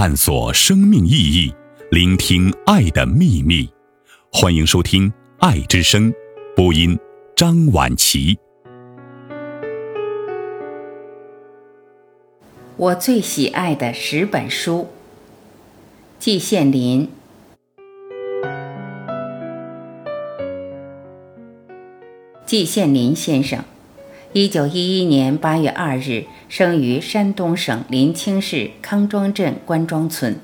[0.00, 1.52] 探索生命意义，
[1.90, 3.68] 聆听爱的秘密。
[4.32, 6.10] 欢迎收听《爱之声》
[6.56, 6.98] 播音，
[7.36, 8.38] 张晚琪。
[12.78, 14.88] 我最喜爱的十本书。
[16.18, 17.06] 季羡林。
[22.46, 23.62] 季羡林先生，
[24.32, 30.38] 一九一一年八月二日生于山东省临清市康庄镇关庄村，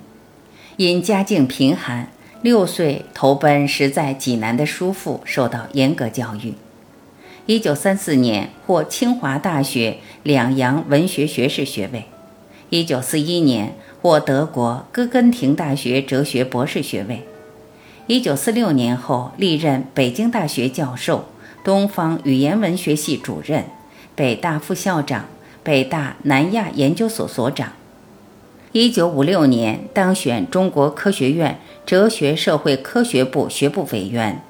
[0.77, 2.11] 因家境贫寒，
[2.43, 6.55] 六岁投奔时在济南的叔父，受到严格教育。
[7.47, 12.07] 一九三四年获清华大学两洋文学学士学位，
[12.71, 17.23] 一九四一年获德国哥根廷大学哲学博士学位，
[18.09, 21.27] 一九四六年后历任北京大学教授。
[21.65, 23.65] 东方语言文学系主任、
[24.17, 25.27] 北大副校长、
[25.63, 27.75] 北大南亚研究所所长。
[28.73, 34.43] 一九五六年当选中国科学院哲学社会科学部学部委员。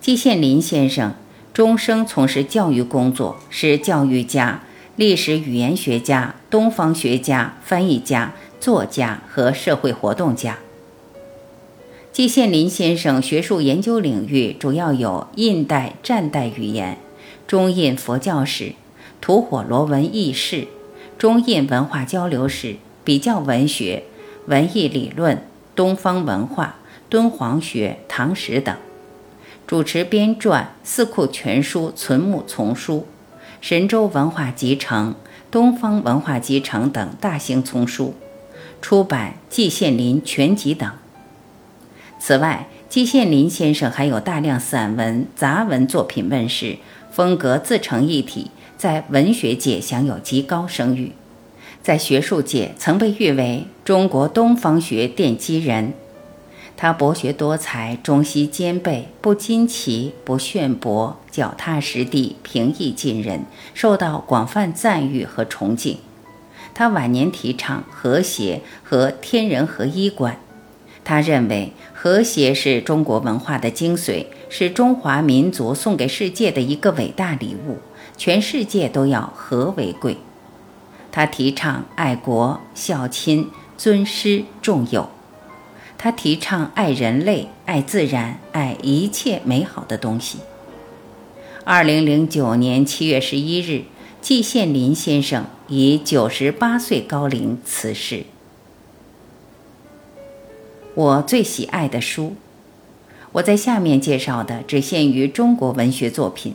[0.00, 1.14] 季羡林先生
[1.52, 4.62] 终生从事教育工作，是教育家、
[4.94, 10.58] 历史语言学家、东方学家、翻译家、作家和社会活动家。
[12.12, 16.98] 季羡林先生学术研究领域主要有印代、战代语言、
[17.46, 18.72] 中印佛教史、
[19.20, 20.68] 吐火罗文轶事、
[21.18, 24.04] 中印文化交流史、比较文学、
[24.46, 26.76] 文艺理论、东方文化、
[27.08, 28.76] 敦煌学、唐史等。
[29.66, 32.98] 主持编撰《四库全书》存目丛书、
[33.60, 35.10] 《神州文化集成》
[35.50, 38.14] 《东方文化集成》等大型丛书，
[38.82, 40.90] 出版《季羡林全集》等。
[42.18, 46.76] 此外，季羡林先生还有大量散文、杂文作品问世，
[47.12, 51.12] 风格自成一体，在文学界享有极高声誉，
[51.82, 55.92] 在学术界曾被誉为中国东方学奠基人。
[56.74, 63.44] 他博学多才，中西兼备，不惊奇，不炫博，脚踏实地，平易近人，
[63.74, 65.98] 受到广泛赞誉和崇敬。
[66.72, 70.38] 他晚年提倡和谐和天人合一观。
[71.04, 74.24] 他认为和谐是中国文化的精髓，
[74.54, 77.78] 是中华民族送给世界的一个伟大礼物，
[78.18, 80.18] 全世界都要和为贵。
[81.10, 83.48] 他提倡爱国、孝亲、
[83.78, 85.08] 尊师重友。
[85.96, 90.40] 他提倡爱人类、爱自然、爱一切美好的东西。
[91.64, 93.84] 二零零九年七月十一日，
[94.20, 98.24] 季羡林先生以九十八岁高龄辞世。
[100.94, 102.36] 我最喜爱的书，
[103.32, 106.54] 我在下面介绍的只限于中国文学作品，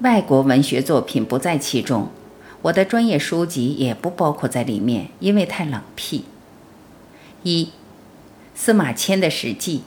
[0.00, 2.08] 外国文学作品不在其中。
[2.62, 6.24] 我的专业书籍也不包括在里面，因为太冷僻。
[7.44, 7.68] 一，
[8.52, 9.78] 司马迁的《史记》。《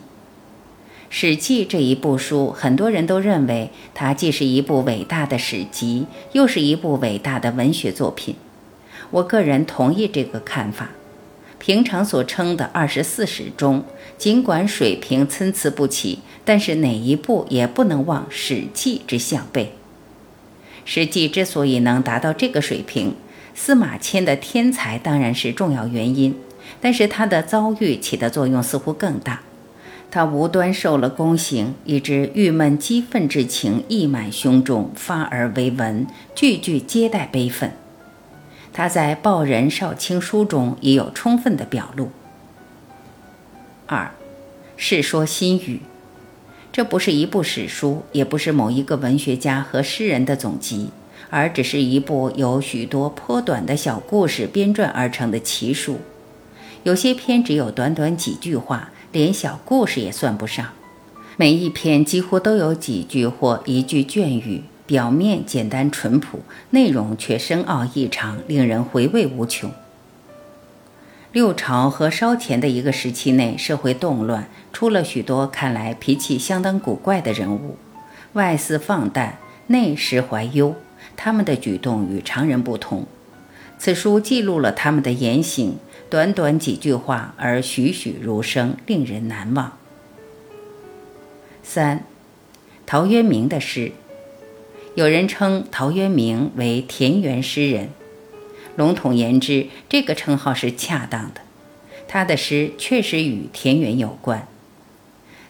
[1.10, 8.36] 史记》这一部书，很多人都认为它既是一部伟大的史籍，又是一部伟大的文学作品。
[9.10, 10.88] 我个人同意这个看法。
[11.64, 13.84] 平常所称的二十四史中，
[14.18, 19.66] 尽管水平参差不齐，但是哪一部也不能忘《史记》之项背。
[20.84, 23.14] 《史记》之所以能达到这个水平，
[23.54, 26.34] 司马迁的天才当然是重要原因，
[26.80, 29.42] 但是他的遭遇起的作用似乎更大。
[30.10, 37.70] 他无端受了宫刑，以致郁闷激愤之情溢满胸中，发而为文，句句皆带悲愤。
[38.72, 42.10] 他在《报任少卿书》中已有充分的表露。
[43.86, 44.04] 二，
[44.76, 45.76] 《世说新语》，
[46.72, 50.88] 这不是一部史书，也不是某一个文学家和诗人的总集，
[51.28, 55.98] 而只是一部由许多颇短的小故事编撰而成的奇书。
[56.84, 60.70] 有些篇只有短短几句话，连小故事也算不上。
[61.36, 64.62] 每一篇几乎都有几句或一句隽语。
[64.92, 69.72] 表面简单淳朴，内容却深奥异常，令人回味无穷。
[71.32, 77.78] 六朝和稍前的一个时期内，社会动乱，出了许多看来脾气相当古怪的人物，
[78.34, 80.76] 外似放诞，内实怀忧。
[81.16, 83.06] 他们的举动与常人不同。
[83.78, 85.78] 此书记录了他们的言行，
[86.10, 89.72] 短短几句话而栩栩如生，令人难忘。
[91.62, 92.04] 三，
[92.84, 93.92] 陶渊明的诗。
[94.94, 97.88] 有人称陶渊明为田园诗人，
[98.76, 101.40] 笼统言之，这个称号是恰当的。
[102.06, 104.46] 他的诗确实与田园有关，“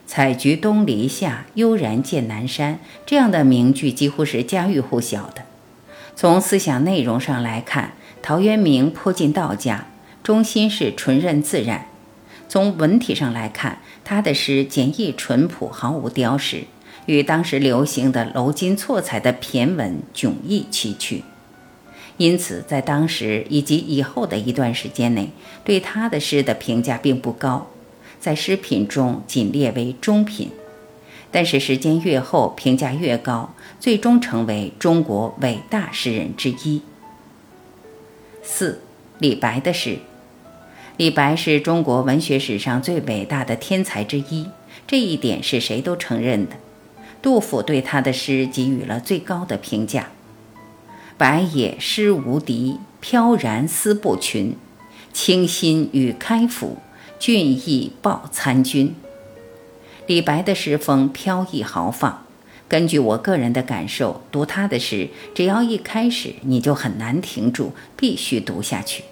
[0.07, 5.43] 采菊东篱下，悠然见南山”这样的名句几乎是家喻户晓的。
[6.15, 9.87] 从思想内容上来看，陶渊明颇近道家，
[10.23, 11.87] 中心是纯任自然。
[12.47, 16.63] 从文体上来看，他的诗简易淳朴，毫无雕饰，
[17.05, 21.21] 与当时流行的镂金错彩的骈文迥异崎岖。
[22.17, 25.29] 因此，在当时以及以后的一段时间内，
[25.63, 27.67] 对他的诗的评价并不高，
[28.19, 30.51] 在诗品中仅列为中品。
[31.31, 36.83] 但是时间越后，评价越高，最终成为中国伟大诗人之一。
[38.43, 38.81] 四，
[39.17, 39.97] 李白的诗。
[40.97, 44.45] 李白是中国文学史上最伟大的天才之一，
[44.85, 46.51] 这一点是谁都承认的。
[47.23, 50.09] 杜甫对他的诗给予了最高的评价
[51.17, 54.55] ：“白也诗无敌，飘然思不群。
[55.13, 56.79] 清新与开府，
[57.17, 58.93] 俊逸报参军。”
[60.05, 62.25] 李白的诗风飘逸豪放。
[62.67, 69.03] 根据我个人的感受，读他的诗，只要一开始你就很难停住，必须读下去。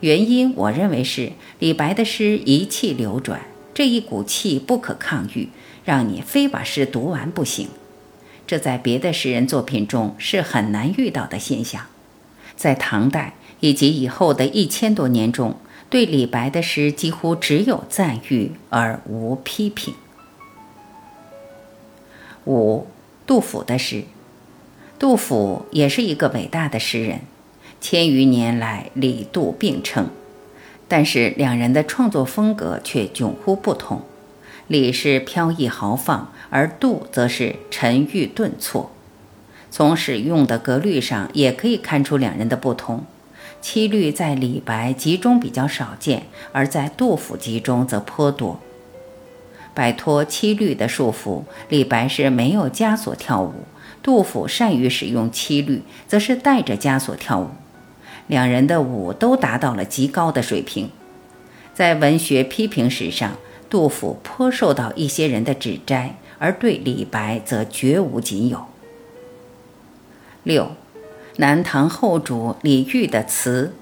[0.00, 3.40] 原因，我认为是李白的诗一气流转，
[3.74, 5.48] 这一股气不可抗拒，
[5.90, 7.68] 让你非把诗读完不行。
[8.46, 11.86] 这在别的诗人作品中是很难遇到的现象。
[12.54, 15.56] 在唐代以及以后的一千多年中，
[15.88, 19.94] 对李白的诗几乎只有赞誉而无批评。
[22.44, 22.86] 五，
[23.26, 24.04] 杜甫的诗，
[24.96, 27.22] 杜甫也是一个伟大的诗人。
[27.80, 30.08] 千余年来，李杜并称，
[30.86, 34.02] 但是两人的创作风格却迥乎不同。
[34.70, 38.92] 李是飘逸豪放，而杜则是沉郁顿挫。
[39.68, 43.04] 从使用的格律上也可以看出两人的不同。
[43.60, 48.60] 七律在李白集中比较少见，而在杜甫集中则颇多。
[49.74, 53.66] 摆脱七律的束缚，李白是没有枷锁跳舞；
[54.04, 57.48] 杜甫善于使用七律，则是带着枷锁跳舞。
[58.28, 60.90] 两人的舞都达到了极高的水平，
[61.74, 63.32] 在文学批评史上，
[63.70, 68.66] 杜甫颇受到一些人的指摘，而对李白则绝无仅有。
[70.42, 70.72] 六，
[71.36, 73.72] 南唐后主李煜的词，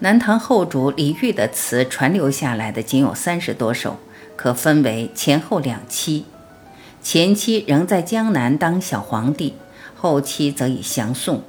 [0.00, 3.98] 南唐后主李煜的词传留下来的仅有三十多首，
[4.34, 6.24] 可分为前后两期，
[7.00, 9.54] 前期仍在江南当小皇帝，
[9.94, 11.44] 后期则已降宋，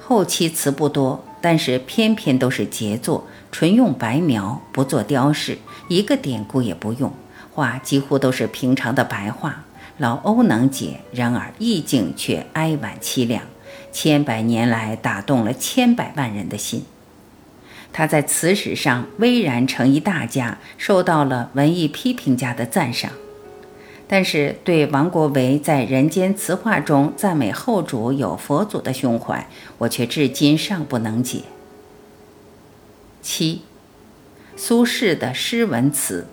[0.00, 1.24] 后期词不多。
[1.42, 5.58] 但是偏偏都是杰作，纯用白描，不做雕饰，
[5.88, 7.12] 一个典故也不用，
[7.52, 9.64] 画几乎都是平常的白话，
[9.98, 13.42] 老欧能解，然而意境却哀婉凄凉，
[13.92, 16.84] 千百年来打动了千百万人的心。
[17.92, 23.10] 他在词史上巍然成一大家，受到了文艺批评家的赞赏。
[24.06, 29.48] 但是，对王国维在《人间词话》中赞美后主有佛祖的胸怀，
[29.78, 31.42] 我却至今尚不能解。
[33.22, 33.62] 七，
[34.56, 36.26] 苏轼的诗文词。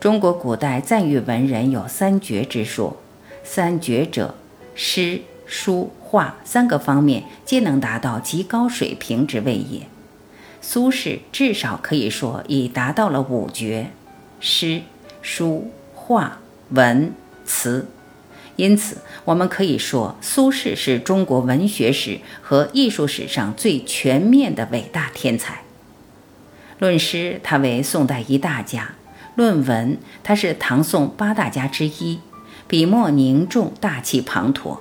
[0.00, 2.96] 中国古代赞誉文人有三绝之说，
[3.42, 4.34] 三绝者，
[4.74, 9.82] 诗、书、画三个方面皆能达到极高水平之谓也。
[10.60, 13.90] 苏轼至少可以说已达到了五绝：
[14.40, 14.82] 诗、
[15.22, 16.38] 书、画。
[16.72, 17.14] 文
[17.46, 17.88] 词，
[18.56, 25.62] 因此我们可以说，苏轼是中国文学史和艺术史上最全面的伟大天才。
[26.78, 28.94] 论诗，他为宋代一大家；
[29.34, 32.20] 论文，他是唐宋八大家之一，
[32.66, 34.78] 笔墨凝重，大气磅礴；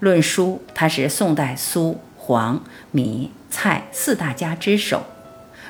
[0.00, 5.02] 论书，他是宋代苏、黄、米、蔡四大家之首；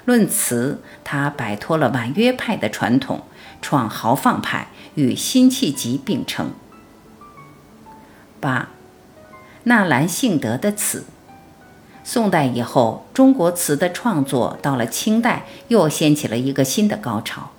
[0.05, 3.23] 论词，他摆脱了婉约派的传统，
[3.61, 4.69] 创豪放派。
[4.95, 6.51] 与辛弃疾并称。
[8.41, 8.69] 八，
[9.65, 11.07] 纳兰性德的词。
[12.05, 17.51] 宋代以后，中国词的创作到了清代，又掀起了一个新的高潮。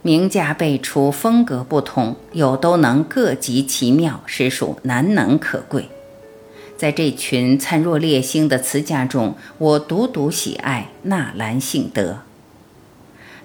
[0.00, 5.88] 名家辈出，风格不同，又都能各极其妙，实属难能可贵。
[6.76, 12.18] 在这群灿若烈星的词家中，我独独喜爱纳兰性德。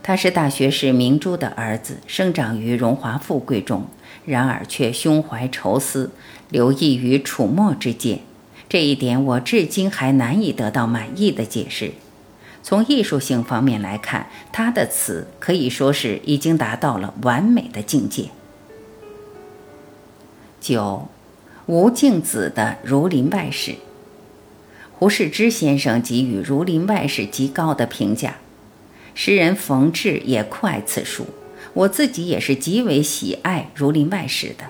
[0.02, 3.86] 他是大学士明珠的儿子，生长于荣华富贵中，
[4.26, 6.12] 然而却胸怀愁思，
[6.50, 8.22] 留意于楚墨之间。
[8.70, 11.94] 这一点我至今还难以得到满意的解释。
[12.62, 18.26] 从艺术性方面来看，他的词可以说是已经达到了完美的境界。
[20.60, 21.08] 九，
[21.68, 23.72] 吴敬梓的《儒林外史》，
[24.92, 28.36] 胡适之先生给予《儒林外史》极高的评价。
[29.16, 31.28] 诗人冯至也酷爱此书，
[31.74, 34.66] 我自己也是极为喜爱《儒林外史》的。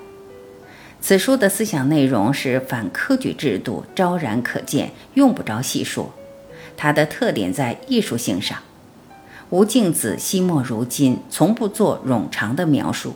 [1.00, 6.14] 此书的思想内容是反科举制度，昭然可见，用不着细说。
[6.76, 8.60] 它的特点在艺术性上。
[9.50, 13.16] 吴敬梓惜墨如金，从不做冗长的描述。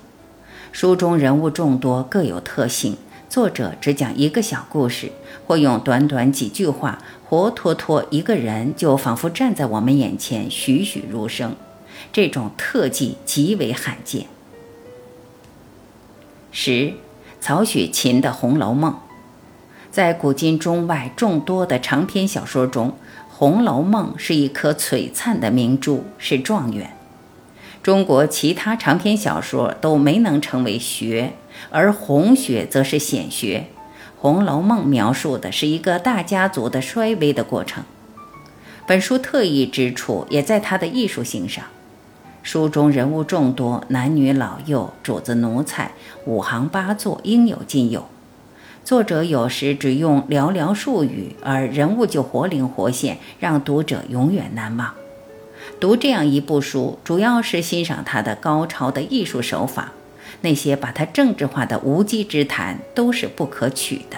[0.71, 2.97] 书中人物众多，各有特性。
[3.27, 5.11] 作者只讲一个小故事，
[5.45, 11.55] 或用短短几句话，活脱脱一个人就仿佛站在我们眼前，栩栩如生。
[12.13, 14.27] 这种特技极为罕见。
[16.51, 16.93] 十，
[17.41, 18.91] 曹雪芹的《红楼梦》，
[19.89, 22.89] 在古今中外众多的长篇小说中，
[23.27, 26.95] 《红楼梦》是一颗璀璨的明珠，是状元。
[27.81, 31.33] 中国其他长篇小说都没能成为学，
[31.71, 33.65] 而红学则是显学。
[34.21, 37.83] 《红楼梦》描述的是一个大家族的衰微的过程。
[38.85, 41.65] 本书特异之处也在它的艺术性上。
[42.43, 45.91] 书中人物众多，男女老幼、主子奴才，
[46.25, 48.07] 五行八作，应有尽有。
[48.83, 54.93] 作者有时只用寥寥数语，而人物就活灵活现，让读者永远难忘。
[55.79, 59.91] 读这样一部书，主要是欣赏他的高超的艺术手法。
[60.41, 64.17] 那些把它政治化的无稽之谈，都是不可取的。